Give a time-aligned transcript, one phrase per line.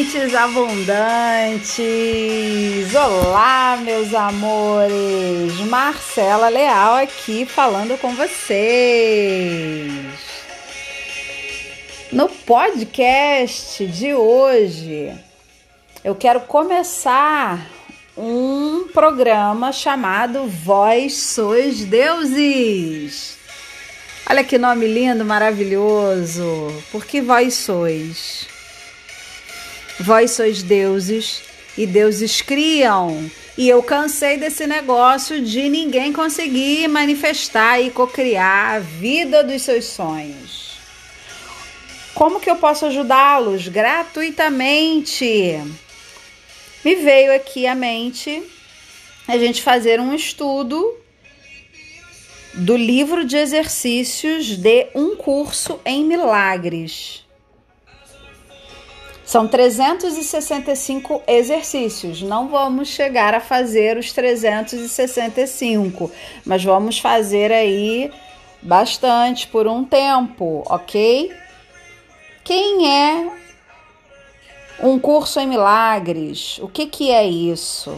[0.00, 1.76] Mentes abundantes!
[2.94, 5.60] Olá, meus amores!
[5.68, 9.92] Marcela Leal aqui falando com vocês.
[12.10, 15.14] No podcast de hoje,
[16.02, 17.70] eu quero começar
[18.16, 23.36] um programa chamado Vós Sois Deuses.
[24.26, 26.72] Olha que nome lindo, maravilhoso.
[26.90, 28.59] Por que vós sois?
[30.00, 31.42] Vós sois deuses
[31.76, 33.30] e deuses criam.
[33.58, 39.84] E eu cansei desse negócio de ninguém conseguir manifestar e cocriar a vida dos seus
[39.84, 40.78] sonhos.
[42.14, 45.60] Como que eu posso ajudá-los gratuitamente?
[46.82, 48.42] Me veio aqui à mente
[49.28, 50.96] a gente fazer um estudo
[52.54, 57.22] do livro de exercícios de um curso em milagres.
[59.30, 62.20] São 365 exercícios.
[62.20, 66.10] Não vamos chegar a fazer os 365,
[66.44, 68.10] mas vamos fazer aí
[68.60, 71.32] bastante por um tempo, ok?
[72.42, 73.30] Quem é
[74.82, 76.58] um curso em milagres?
[76.58, 77.96] O que, que é isso?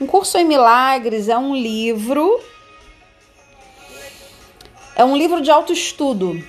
[0.00, 2.40] Um curso em milagres é um livro.
[4.94, 6.40] É um livro de autoestudo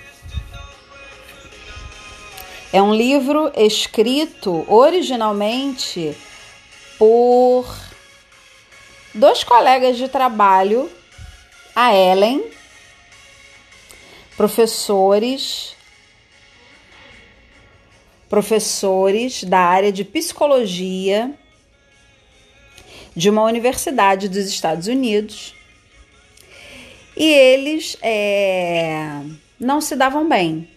[2.73, 6.17] é um livro escrito originalmente
[6.97, 7.71] por
[9.13, 10.91] dois colegas de trabalho,
[11.75, 12.43] a Ellen,
[14.35, 15.75] professores,
[18.27, 21.31] professores da área de psicologia
[23.15, 25.53] de uma universidade dos Estados Unidos.
[27.15, 29.21] E eles é,
[29.59, 30.72] não se davam bem.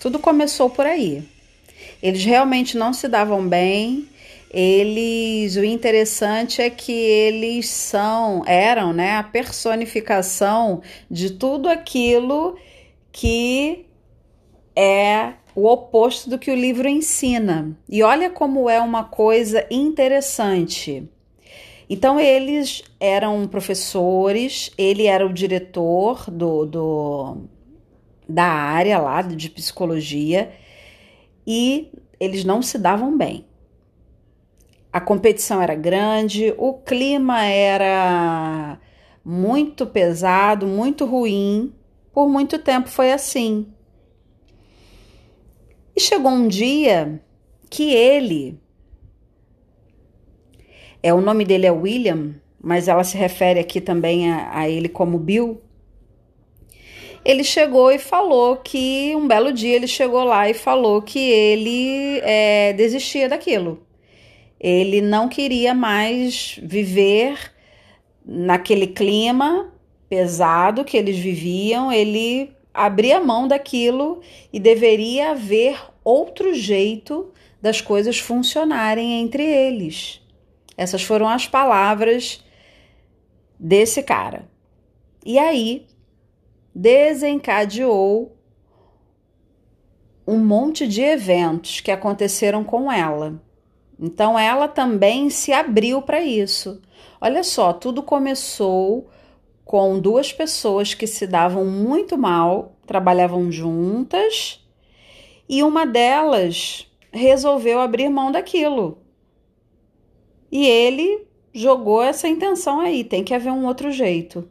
[0.00, 1.22] Tudo começou por aí.
[2.02, 4.08] Eles realmente não se davam bem.
[4.50, 10.80] Eles, o interessante é que eles são, eram, né, a personificação
[11.10, 12.56] de tudo aquilo
[13.12, 13.84] que
[14.74, 17.76] é o oposto do que o livro ensina.
[17.88, 21.08] E olha como é uma coisa interessante.
[21.88, 27.36] Então, eles eram professores, ele era o diretor do, do,
[28.30, 30.52] da área lá de psicologia
[31.46, 33.44] e eles não se davam bem.
[34.92, 38.78] A competição era grande, o clima era
[39.24, 41.72] muito pesado, muito ruim.
[42.12, 43.68] Por muito tempo foi assim.
[45.94, 47.22] E chegou um dia
[47.68, 48.60] que ele
[51.02, 54.88] é o nome dele é William, mas ela se refere aqui também a, a ele
[54.88, 55.60] como Bill
[57.24, 62.20] ele chegou e falou que um belo dia ele chegou lá e falou que ele
[62.22, 63.86] é, desistia daquilo.
[64.58, 67.52] Ele não queria mais viver
[68.24, 69.72] naquele clima
[70.08, 74.20] pesado que eles viviam, ele abria mão daquilo
[74.52, 80.20] e deveria haver outro jeito das coisas funcionarem entre eles.
[80.76, 82.42] Essas foram as palavras
[83.58, 84.48] desse cara.
[85.24, 85.86] E aí
[86.74, 88.36] desencadeou
[90.26, 93.42] um monte de eventos que aconteceram com ela.
[93.98, 96.80] Então ela também se abriu para isso.
[97.20, 99.10] Olha só, tudo começou
[99.64, 104.64] com duas pessoas que se davam muito mal, trabalhavam juntas,
[105.48, 108.98] e uma delas resolveu abrir mão daquilo.
[110.50, 114.48] E ele jogou essa intenção aí, tem que haver um outro jeito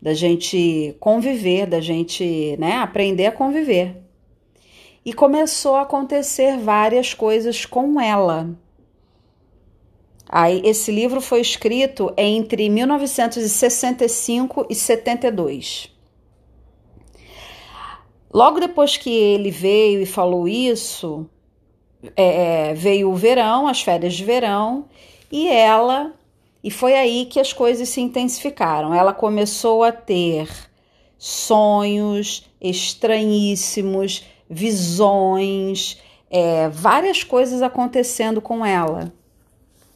[0.00, 3.96] da gente conviver, da gente né, aprender a conviver.
[5.04, 8.50] E começou a acontecer várias coisas com ela.
[10.28, 15.92] Aí, esse livro foi escrito entre 1965 e 72.
[18.34, 21.30] Logo depois que ele veio e falou isso,
[22.16, 24.86] é, é veio o verão, as férias de verão,
[25.30, 26.12] e ela
[26.66, 28.92] e foi aí que as coisas se intensificaram.
[28.92, 30.48] Ela começou a ter
[31.16, 39.12] sonhos estranhíssimos, visões, é, várias coisas acontecendo com ela.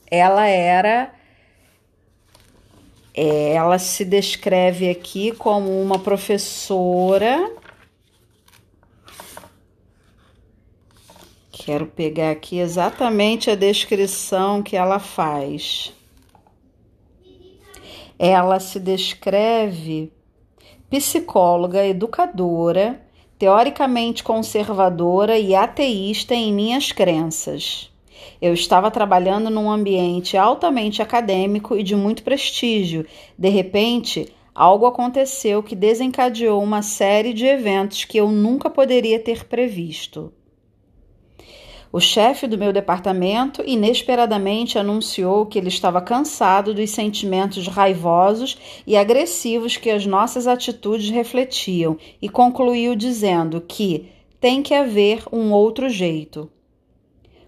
[0.08, 1.12] Ela era.
[3.12, 7.52] É, ela se descreve aqui como uma professora.
[11.50, 15.98] Quero pegar aqui exatamente a descrição que ela faz
[18.22, 20.12] ela se descreve
[20.90, 23.00] psicóloga, educadora,
[23.38, 27.90] teoricamente conservadora e ateísta em minhas crenças.
[28.42, 33.06] Eu estava trabalhando num ambiente altamente acadêmico e de muito prestígio.
[33.38, 39.46] De repente, algo aconteceu que desencadeou uma série de eventos que eu nunca poderia ter
[39.46, 40.30] previsto.
[41.92, 48.56] O chefe do meu departamento inesperadamente anunciou que ele estava cansado dos sentimentos raivosos
[48.86, 54.08] e agressivos que as nossas atitudes refletiam e concluiu dizendo que
[54.40, 56.48] tem que haver um outro jeito.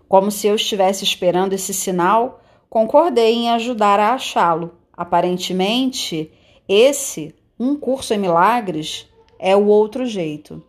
[0.09, 4.73] Como se eu estivesse esperando esse sinal, concordei em ajudar a achá-lo.
[4.93, 6.31] Aparentemente,
[6.69, 9.09] esse, um curso em milagres,
[9.39, 10.62] é o outro jeito.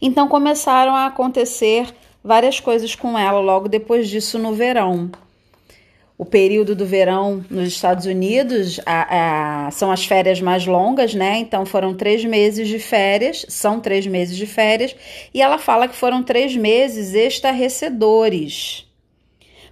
[0.00, 5.10] Então começaram a acontecer várias coisas com ela logo depois disso no verão.
[6.16, 11.38] O período do verão nos Estados Unidos a, a, são as férias mais longas, né?
[11.38, 14.96] Então foram três meses de férias, são três meses de férias,
[15.34, 18.86] e ela fala que foram três meses estarrecedores,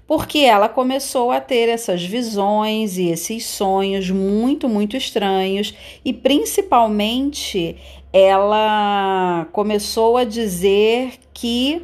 [0.05, 5.72] porque ela começou a ter essas visões e esses sonhos muito, muito estranhos,
[6.05, 7.76] e principalmente
[8.12, 11.82] ela começou a dizer que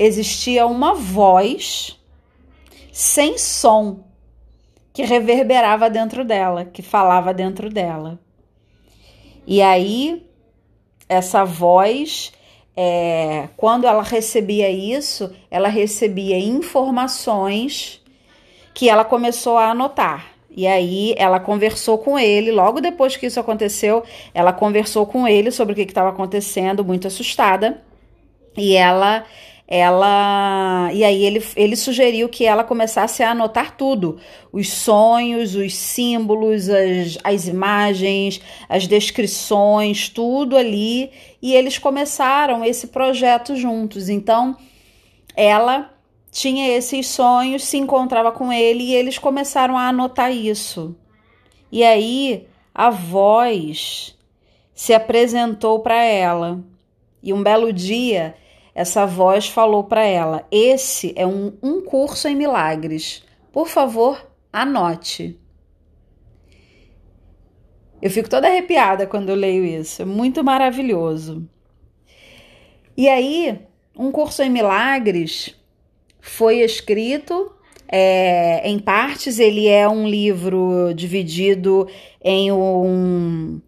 [0.00, 2.00] existia uma voz
[2.90, 4.02] sem som
[4.94, 8.18] que reverberava dentro dela, que falava dentro dela.
[9.46, 10.26] E aí,
[11.06, 12.32] essa voz,
[12.74, 18.02] é, quando ela recebia isso, ela recebia informações
[18.72, 20.34] que ela começou a anotar.
[20.50, 24.02] E aí ela conversou com ele, logo depois que isso aconteceu,
[24.32, 27.82] ela conversou com ele sobre o que estava acontecendo, muito assustada.
[28.56, 29.24] E ela
[29.70, 34.18] ela e aí ele, ele sugeriu que ela começasse a anotar tudo:
[34.52, 41.12] os sonhos, os símbolos, as, as imagens, as descrições, tudo ali.
[41.40, 44.08] E eles começaram esse projeto juntos.
[44.08, 44.56] Então
[45.36, 45.94] ela
[46.32, 50.96] tinha esses sonhos, se encontrava com ele e eles começaram a anotar isso.
[51.70, 54.16] E aí a voz
[54.74, 56.60] se apresentou para ela.
[57.22, 58.34] E um belo dia
[58.74, 63.22] essa voz falou para ela: Esse é um, um curso em milagres.
[63.52, 65.38] Por favor, anote.
[68.00, 70.02] Eu fico toda arrepiada quando eu leio isso.
[70.02, 71.46] É muito maravilhoso.
[72.96, 73.60] E aí,
[73.96, 75.54] um curso em milagres
[76.20, 77.52] foi escrito
[77.86, 79.38] é, em partes.
[79.38, 81.86] Ele é um livro dividido
[82.22, 83.60] em um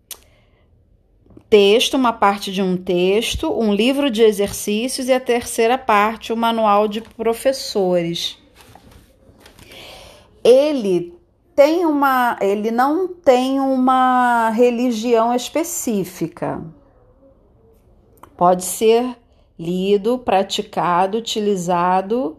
[1.53, 6.37] texto, uma parte de um texto, um livro de exercícios e a terceira parte, o
[6.37, 8.39] manual de professores.
[10.43, 11.15] Ele
[11.55, 16.65] tem uma, ele não tem uma religião específica.
[18.35, 19.15] Pode ser
[19.59, 22.39] lido, praticado, utilizado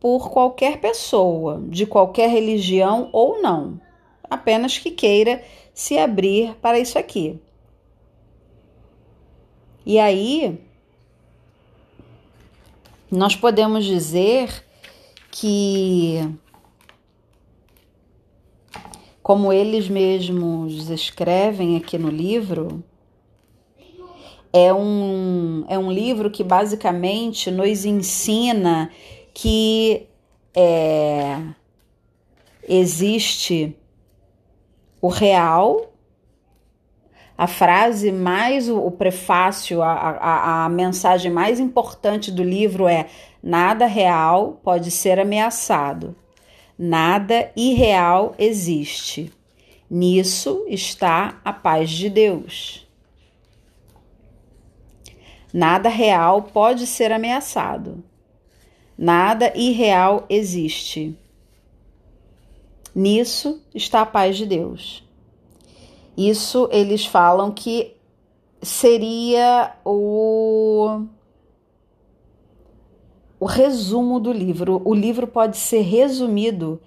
[0.00, 3.78] por qualquer pessoa, de qualquer religião ou não,
[4.24, 5.44] apenas que queira
[5.74, 7.38] se abrir para isso aqui.
[9.88, 10.60] E aí,
[13.10, 14.62] nós podemos dizer
[15.30, 16.30] que,
[19.22, 22.84] como eles mesmos escrevem aqui no livro,
[24.52, 28.90] é um, é um livro que basicamente nos ensina
[29.32, 30.06] que
[30.54, 31.40] é,
[32.68, 33.74] existe
[35.00, 35.87] o real
[37.38, 43.06] a frase mais o, o prefácio, a, a, a mensagem mais importante do livro é:
[43.40, 46.16] nada real pode ser ameaçado,
[46.76, 49.32] nada irreal existe.
[49.88, 52.86] Nisso está a paz de Deus.
[55.54, 58.04] Nada real pode ser ameaçado.
[58.98, 61.16] Nada irreal existe.
[62.94, 65.07] Nisso está a paz de Deus.
[66.18, 67.94] Isso eles falam que
[68.60, 71.04] seria o
[73.38, 74.82] o resumo do livro.
[74.84, 76.82] O livro pode ser resumido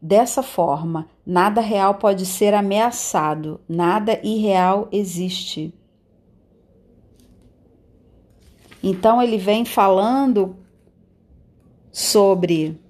[0.00, 5.74] dessa forma: nada real pode ser ameaçado, nada irreal existe.
[8.80, 10.54] Então ele vem falando
[11.90, 12.80] sobre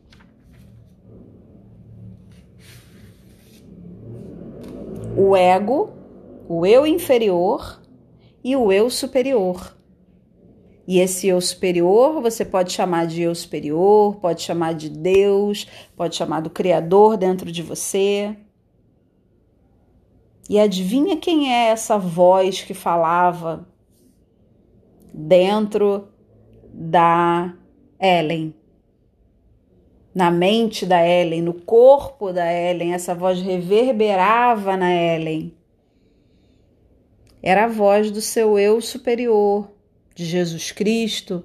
[5.26, 5.90] o ego,
[6.49, 7.83] o eu inferior
[8.45, 9.76] e o eu superior.
[10.87, 15.66] E esse eu superior você pode chamar de eu superior, pode chamar de Deus,
[15.97, 18.37] pode chamar do Criador dentro de você.
[20.49, 23.66] E adivinha quem é essa voz que falava
[25.12, 26.06] dentro
[26.73, 27.52] da
[28.00, 28.54] Ellen.
[30.16, 35.54] Na mente da Ellen, no corpo da Ellen, essa voz reverberava na Ellen.
[37.42, 39.70] Era a voz do seu eu superior,
[40.14, 41.44] de Jesus Cristo,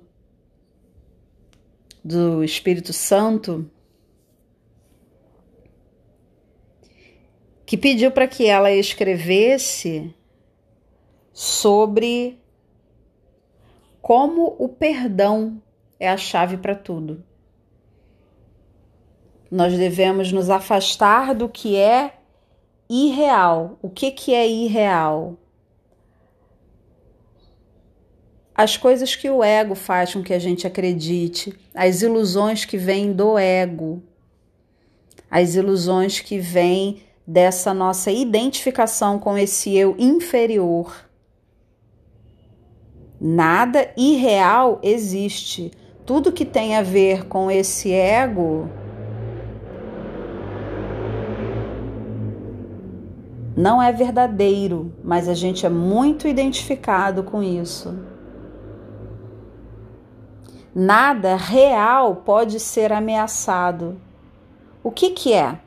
[2.02, 3.70] do Espírito Santo,
[7.66, 10.16] que pediu para que ela escrevesse
[11.34, 12.40] sobre
[14.02, 15.62] como o perdão
[16.00, 17.22] é a chave para tudo.
[19.52, 22.14] Nós devemos nos afastar do que é
[22.90, 23.78] irreal.
[23.82, 25.38] O que, que é irreal?
[28.56, 33.12] As coisas que o ego faz com que a gente acredite, as ilusões que vêm
[33.12, 34.02] do ego,
[35.30, 41.10] as ilusões que vêm dessa nossa identificação com esse eu inferior.
[43.20, 45.72] Nada irreal existe.
[46.06, 48.70] Tudo que tem a ver com esse ego
[53.62, 57.96] não é verdadeiro, mas a gente é muito identificado com isso.
[60.74, 64.02] Nada real pode ser ameaçado.
[64.84, 65.60] O que, que é?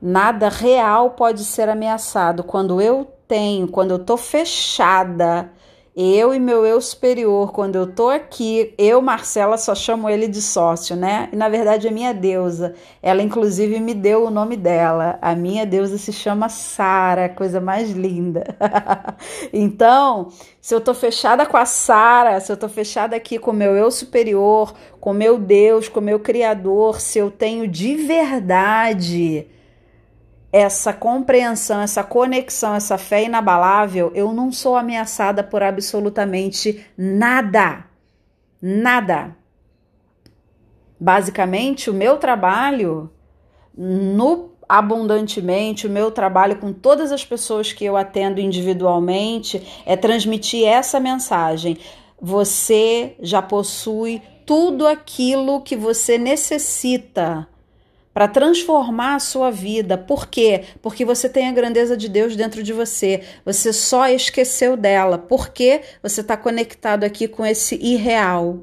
[0.00, 2.42] Nada real pode ser ameaçado.
[2.42, 5.52] Quando eu tenho, quando eu tô fechada,
[5.96, 10.40] eu e meu eu superior, quando eu tô aqui, eu, Marcela, só chamo ele de
[10.40, 11.28] sócio, né?
[11.32, 12.74] E na verdade é minha deusa.
[13.02, 15.18] Ela, inclusive, me deu o nome dela.
[15.20, 18.44] A minha deusa se chama Sara, coisa mais linda.
[19.52, 20.28] então,
[20.60, 23.90] se eu tô fechada com a Sara, se eu tô fechada aqui com meu eu
[23.90, 29.46] superior, com meu Deus, com meu Criador, se eu tenho de verdade
[30.52, 37.84] essa compreensão, essa conexão, essa fé inabalável, eu não sou ameaçada por absolutamente nada.
[38.60, 39.36] Nada.
[40.98, 43.10] Basicamente, o meu trabalho
[43.76, 50.66] no abundantemente, o meu trabalho com todas as pessoas que eu atendo individualmente é transmitir
[50.66, 51.78] essa mensagem.
[52.20, 57.48] Você já possui tudo aquilo que você necessita
[58.20, 59.96] para transformar a sua vida.
[59.96, 60.64] Por quê?
[60.82, 63.22] Porque você tem a grandeza de Deus dentro de você.
[63.46, 65.16] Você só esqueceu dela.
[65.16, 68.58] Porque você está conectado aqui com esse irreal.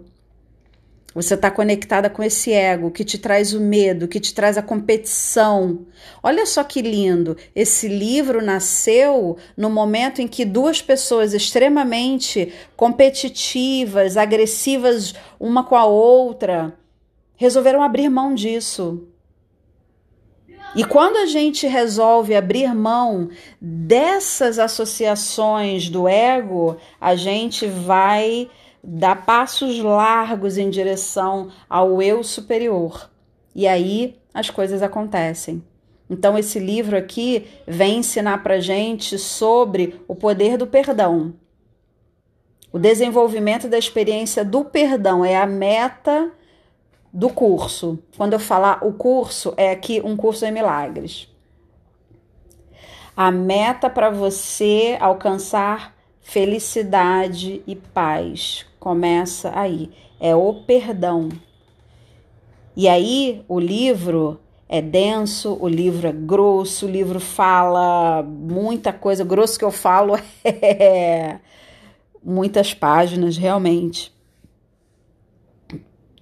[1.15, 4.61] Você está conectada com esse ego que te traz o medo, que te traz a
[4.61, 5.87] competição.
[6.21, 7.35] Olha só que lindo!
[7.55, 15.85] Esse livro nasceu no momento em que duas pessoas extremamente competitivas, agressivas uma com a
[15.85, 16.77] outra,
[17.35, 19.07] resolveram abrir mão disso
[20.77, 23.29] e quando a gente resolve abrir mão
[23.59, 28.47] dessas associações do ego, a gente vai
[28.83, 33.09] dar passos largos em direção ao eu superior.
[33.55, 35.63] E aí as coisas acontecem.
[36.07, 41.33] Então, esse livro aqui vem ensinar para gente sobre o poder do perdão.
[42.71, 46.31] O desenvolvimento da experiência do perdão é a meta
[47.17, 47.97] do curso.
[48.15, 51.27] Quando eu falar o curso, é aqui um curso em milagres.
[53.15, 61.29] A meta para você alcançar felicidade e paz começa aí, é o perdão.
[62.75, 69.23] E aí o livro é denso, o livro é grosso, o livro fala muita coisa,
[69.23, 71.39] grosso que eu falo é
[72.23, 74.15] muitas páginas realmente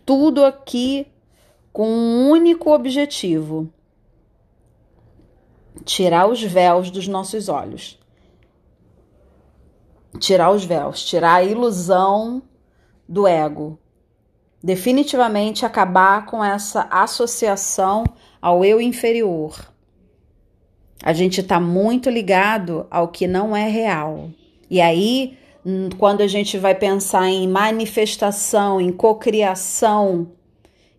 [0.05, 1.07] tudo aqui
[1.73, 3.69] com um único objetivo:
[5.83, 7.99] tirar os véus dos nossos olhos.
[10.19, 12.41] Tirar os véus, tirar a ilusão
[13.07, 13.77] do ego.
[14.63, 18.05] Definitivamente acabar com essa associação
[18.41, 19.73] ao eu inferior.
[21.03, 24.29] A gente está muito ligado ao que não é real.
[24.69, 25.37] E aí
[25.97, 30.31] quando a gente vai pensar em manifestação, em cocriação,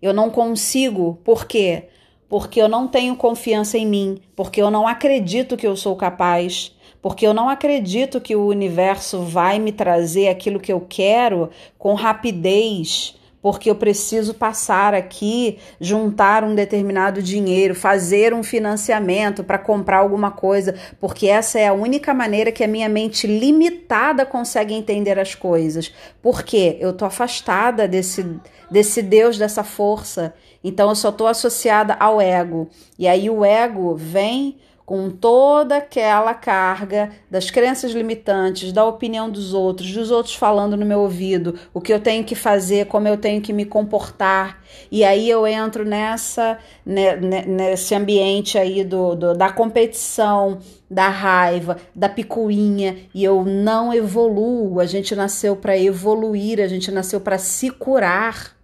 [0.03, 1.19] eu não consigo.
[1.25, 1.85] Por quê?
[2.29, 6.75] Porque eu não tenho confiança em mim, porque eu não acredito que eu sou capaz,
[7.01, 11.95] porque eu não acredito que o universo vai me trazer aquilo que eu quero com
[11.95, 13.15] rapidez
[13.47, 20.33] porque eu preciso passar aqui, juntar um determinado dinheiro, fazer um financiamento para comprar alguma
[20.33, 25.37] coisa, porque essa é a única maneira que a minha mente limitada consegue entender as
[25.37, 25.95] coisas.
[26.21, 28.27] Porque eu tô afastada desse
[28.69, 30.35] desse Deus, dessa força.
[30.65, 32.69] Então eu só tô associada ao ego.
[32.99, 39.53] E aí o ego vem com toda aquela carga das crenças limitantes, da opinião dos
[39.53, 43.17] outros, dos outros falando no meu ouvido, o que eu tenho que fazer, como eu
[43.17, 44.63] tenho que me comportar.
[44.89, 51.09] E aí eu entro nessa né, né nesse ambiente aí do, do, da competição, da
[51.09, 54.79] raiva, da picuinha, e eu não evoluo.
[54.79, 58.56] A gente nasceu para evoluir, a gente nasceu para se curar.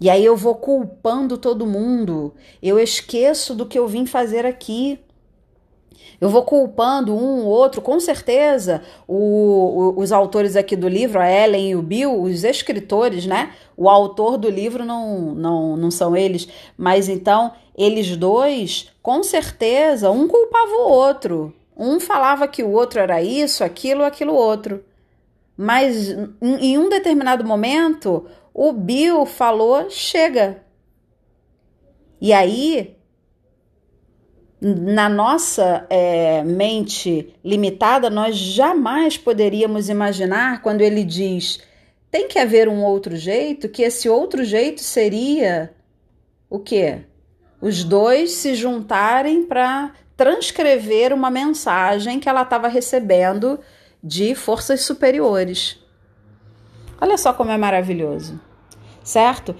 [0.00, 2.32] E aí eu vou culpando todo mundo.
[2.62, 4.98] Eu esqueço do que eu vim fazer aqui.
[6.18, 8.82] Eu vou culpando um, outro, com certeza.
[9.06, 13.52] O, o, os autores aqui do livro, a Ellen e o Bill, os escritores, né?
[13.76, 20.10] O autor do livro não, não, não são eles, mas então eles dois, com certeza,
[20.10, 21.54] um culpava o outro.
[21.76, 24.84] Um falava que o outro era isso, aquilo, aquilo outro.
[25.56, 26.08] Mas
[26.42, 30.62] em um determinado momento, o Bill falou: chega.
[32.20, 32.96] E aí,
[34.60, 41.60] na nossa é, mente limitada, nós jamais poderíamos imaginar quando ele diz:
[42.10, 45.72] tem que haver um outro jeito, que esse outro jeito seria
[46.48, 47.02] o quê?
[47.60, 53.58] Os dois se juntarem para transcrever uma mensagem que ela estava recebendo
[54.02, 55.78] de forças superiores.
[57.00, 58.38] Olha só como é maravilhoso,
[59.02, 59.54] certo?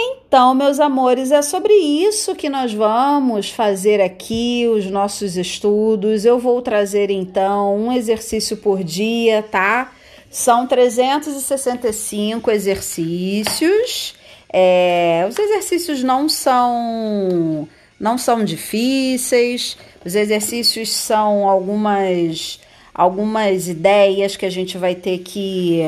[0.00, 6.24] Então, meus amores, é sobre isso que nós vamos fazer aqui os nossos estudos.
[6.24, 9.90] Eu vou trazer então um exercício por dia, tá?
[10.30, 14.14] São 365 exercícios.
[14.52, 19.76] É, os exercícios não são não são difíceis.
[20.04, 22.60] Os exercícios são algumas
[22.94, 25.82] algumas ideias que a gente vai ter que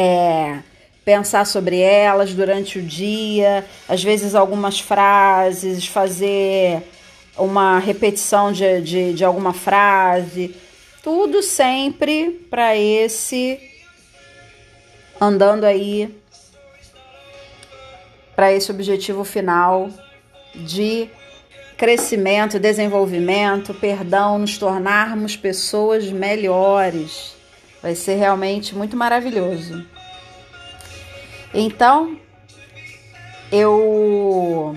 [0.00, 0.60] é,
[1.04, 6.82] pensar sobre elas durante o dia, às vezes algumas frases, fazer
[7.36, 10.56] uma repetição de, de, de alguma frase,
[11.02, 13.60] tudo sempre para esse
[15.20, 16.16] andando aí
[18.34, 19.90] para esse objetivo final
[20.54, 21.10] de
[21.76, 27.38] crescimento, desenvolvimento, perdão, nos tornarmos pessoas melhores.
[27.82, 29.84] Vai ser realmente muito maravilhoso.
[31.52, 32.16] Então,
[33.50, 34.76] eu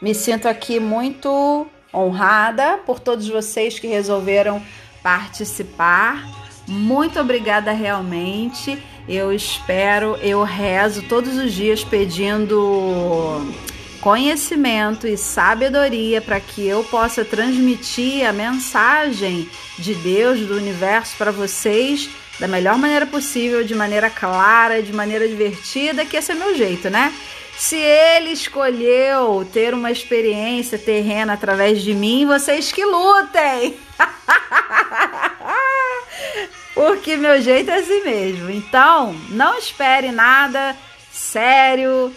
[0.00, 4.62] me sinto aqui muito honrada por todos vocês que resolveram
[5.02, 6.24] participar.
[6.66, 8.82] Muito obrigada realmente.
[9.08, 13.40] Eu espero, eu rezo todos os dias pedindo
[14.00, 21.30] conhecimento e sabedoria para que eu possa transmitir a mensagem de Deus, do universo para
[21.30, 22.10] vocês
[22.40, 26.88] da melhor maneira possível, de maneira clara, de maneira divertida, que esse é meu jeito,
[26.88, 27.12] né?
[27.56, 33.76] Se ele escolheu ter uma experiência terrena através de mim, vocês que lutem!
[36.72, 38.50] Porque meu jeito é assim mesmo.
[38.50, 40.74] Então, não espere nada
[41.12, 42.10] sério,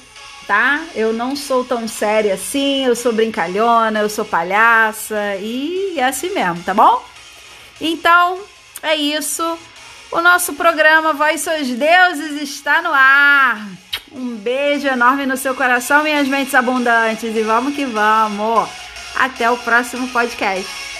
[0.47, 0.83] tá?
[0.95, 6.29] Eu não sou tão séria assim, eu sou brincalhona, eu sou palhaça e é assim
[6.33, 7.03] mesmo, tá bom?
[7.79, 8.39] Então,
[8.81, 9.57] é isso.
[10.11, 13.67] O nosso programa Voz Seus Deuses está no ar.
[14.11, 17.35] Um beijo enorme no seu coração, minhas mentes abundantes.
[17.35, 18.69] E vamos que vamos.
[19.15, 20.92] Até o próximo podcast.